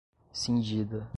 [0.33, 1.07] cindida